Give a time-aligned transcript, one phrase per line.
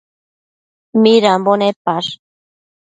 [1.01, 2.09] Midambo nepash?